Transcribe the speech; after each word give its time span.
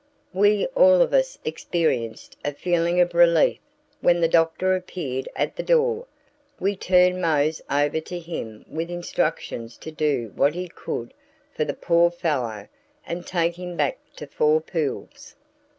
We 0.33 0.65
all 0.73 0.99
of 1.03 1.13
us 1.13 1.37
experienced 1.45 2.35
a 2.43 2.55
feeling 2.55 2.99
of 2.99 3.13
relief 3.13 3.59
when 3.99 4.19
the 4.19 4.27
doctor 4.27 4.73
appeared 4.75 5.29
at 5.35 5.55
the 5.55 5.61
door. 5.61 6.07
We 6.59 6.75
turned 6.75 7.21
Mose 7.21 7.61
over 7.69 7.99
to 7.99 8.17
him 8.17 8.65
with 8.67 8.89
instructions 8.89 9.77
to 9.77 9.91
do 9.91 10.31
what 10.35 10.55
he 10.55 10.67
could 10.69 11.13
for 11.53 11.65
the 11.65 11.75
poor 11.75 12.09
fellow 12.09 12.67
and 13.05 13.21
to 13.23 13.27
take 13.31 13.57
him 13.59 13.77
back 13.77 13.99
to 14.15 14.25
Four 14.25 14.59
Pools. 14.59 15.35